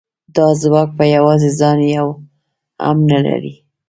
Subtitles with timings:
[0.35, 2.07] دا ځواک په یوازې ځان یو
[2.85, 3.53] هم نه لري